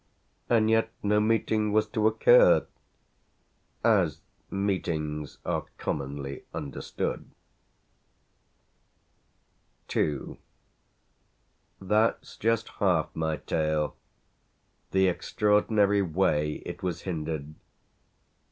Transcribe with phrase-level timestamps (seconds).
[0.49, 2.65] And yet no meeting was to occur
[3.83, 7.29] as meetings are commonly understood.
[9.95, 10.39] II
[11.79, 13.95] That's just half my tale
[14.89, 17.53] the extraordinary way it was hindered.